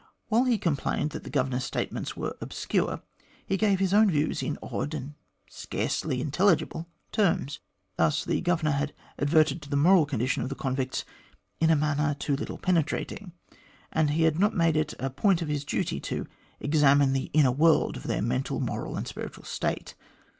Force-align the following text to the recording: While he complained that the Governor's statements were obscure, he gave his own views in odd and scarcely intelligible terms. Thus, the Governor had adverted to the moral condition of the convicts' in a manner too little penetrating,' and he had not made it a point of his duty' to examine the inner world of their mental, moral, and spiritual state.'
While 0.29 0.45
he 0.45 0.57
complained 0.57 1.11
that 1.11 1.23
the 1.25 1.29
Governor's 1.29 1.63
statements 1.63 2.17
were 2.17 2.35
obscure, 2.41 3.03
he 3.45 3.55
gave 3.55 3.79
his 3.79 3.93
own 3.93 4.09
views 4.09 4.41
in 4.41 4.57
odd 4.63 4.95
and 4.95 5.13
scarcely 5.47 6.21
intelligible 6.21 6.87
terms. 7.11 7.59
Thus, 7.97 8.25
the 8.25 8.41
Governor 8.41 8.71
had 8.71 8.93
adverted 9.19 9.61
to 9.61 9.69
the 9.69 9.75
moral 9.75 10.07
condition 10.07 10.41
of 10.41 10.49
the 10.49 10.55
convicts' 10.55 11.05
in 11.61 11.69
a 11.69 11.75
manner 11.75 12.15
too 12.15 12.35
little 12.35 12.57
penetrating,' 12.57 13.33
and 13.91 14.09
he 14.09 14.23
had 14.23 14.39
not 14.39 14.55
made 14.55 14.75
it 14.75 14.95
a 14.97 15.11
point 15.11 15.43
of 15.43 15.49
his 15.49 15.63
duty' 15.63 15.99
to 16.09 16.25
examine 16.59 17.13
the 17.13 17.29
inner 17.31 17.51
world 17.51 17.95
of 17.95 18.07
their 18.07 18.23
mental, 18.23 18.59
moral, 18.59 18.97
and 18.97 19.07
spiritual 19.07 19.45
state.' 19.45 19.93